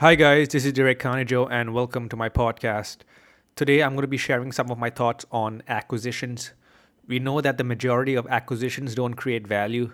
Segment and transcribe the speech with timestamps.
[0.00, 2.98] Hi, guys, this is Direk Khanijou, and welcome to my podcast.
[3.56, 6.52] Today, I'm going to be sharing some of my thoughts on acquisitions.
[7.08, 9.90] We know that the majority of acquisitions don't create value.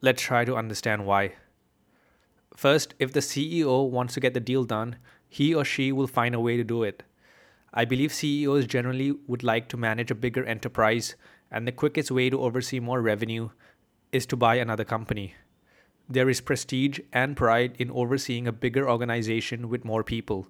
[0.00, 1.34] Let's try to understand why.
[2.56, 4.96] First, if the CEO wants to get the deal done,
[5.28, 7.02] he or she will find a way to do it.
[7.74, 11.16] I believe CEOs generally would like to manage a bigger enterprise,
[11.50, 13.50] and the quickest way to oversee more revenue
[14.10, 15.34] is to buy another company.
[16.08, 20.46] There is prestige and pride in overseeing a bigger organization with more people.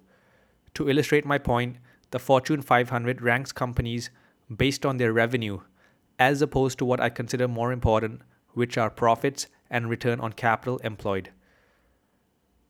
[0.73, 1.77] To illustrate my point,
[2.11, 4.09] the Fortune 500 ranks companies
[4.53, 5.61] based on their revenue,
[6.19, 8.21] as opposed to what I consider more important,
[8.53, 11.31] which are profits and return on capital employed.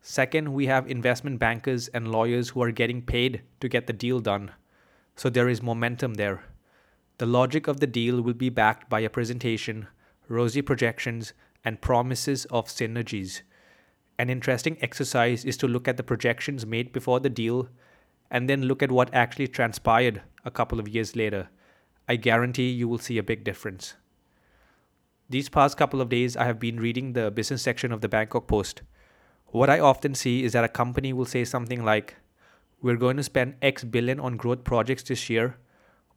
[0.02, 4.20] Second, we have investment bankers and lawyers who are getting paid to get the deal
[4.20, 4.52] done,
[5.16, 6.44] so there is momentum there.
[7.17, 9.88] The logic of the deal will be backed by a presentation,
[10.28, 11.34] rosy projections,
[11.66, 13.42] and promises of synergies.
[14.18, 17.68] An interesting exercise is to look at the projections made before the deal
[18.32, 21.50] and then look at what actually transpired a couple of years later.
[22.08, 23.95] I guarantee you will see a big difference.
[25.28, 28.48] These past couple of days, I have been reading the business section of the Bangkok
[28.48, 28.84] Post.
[29.48, 32.16] What I often see is that a company will say something like,
[32.82, 35.58] We're going to spend X billion on growth projects this year,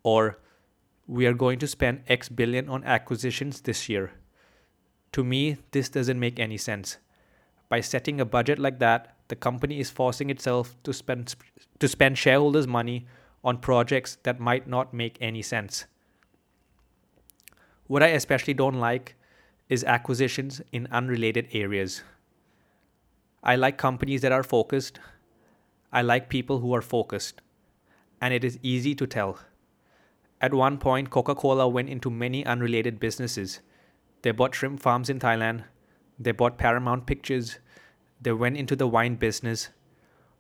[0.02, 0.38] or
[1.06, 4.12] We are going to spend X billion on acquisitions this year.
[5.12, 6.98] To me, this doesn't make any sense.
[7.68, 11.34] By setting a budget like that, the company is forcing itself to spend
[11.78, 13.06] to spend shareholders' money
[13.44, 15.86] on projects that might not make any sense.
[17.86, 19.14] What I especially don't like
[19.68, 22.02] is acquisitions in unrelated areas.
[23.42, 24.98] I like companies that are focused.
[25.92, 27.40] I like people who are focused.
[28.20, 29.38] And it is easy to tell.
[30.40, 33.60] At one point, Coca Cola went into many unrelated businesses
[34.22, 35.64] they bought shrimp farms in Thailand.
[36.18, 37.58] They bought Paramount Pictures.
[38.20, 39.68] They went into the wine business.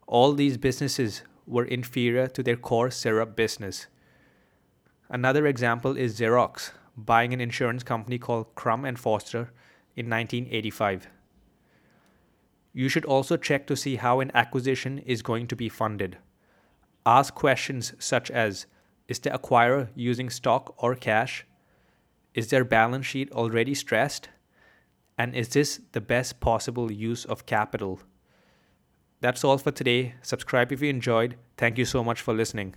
[0.06, 3.86] All these businesses were inferior to their core syrup business.
[5.08, 9.52] Another example is Xerox buying an insurance company called Crum and Forster
[9.94, 11.08] in 1985.
[12.72, 16.18] You should also check to see how an acquisition is going to be funded.
[17.06, 18.66] Ask questions such as
[19.06, 21.46] Is the acquirer using stock or cash?
[22.38, 24.28] Is their balance sheet already stressed?
[25.18, 27.98] And is this the best possible use of capital?
[29.20, 30.14] That's all for today.
[30.22, 31.34] Subscribe if you enjoyed.
[31.56, 32.76] Thank you so much for listening.